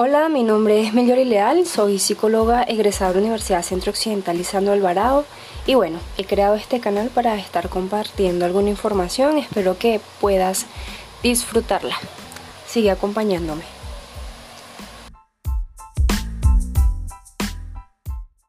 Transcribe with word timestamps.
Hola, 0.00 0.28
mi 0.28 0.44
nombre 0.44 0.80
es 0.80 0.94
Meliori 0.94 1.24
Leal, 1.24 1.66
soy 1.66 1.98
psicóloga 1.98 2.62
egresada 2.62 3.08
de 3.08 3.16
la 3.16 3.22
Universidad 3.22 3.64
Centro 3.64 3.90
Occidental 3.90 4.38
Lisandro 4.38 4.72
Alvarado 4.72 5.24
y 5.66 5.74
bueno, 5.74 5.98
he 6.16 6.24
creado 6.24 6.54
este 6.54 6.78
canal 6.78 7.08
para 7.08 7.34
estar 7.34 7.68
compartiendo 7.68 8.44
alguna 8.44 8.70
información, 8.70 9.38
espero 9.38 9.76
que 9.76 10.00
puedas 10.20 10.66
disfrutarla. 11.24 11.96
Sigue 12.68 12.92
acompañándome. 12.92 13.77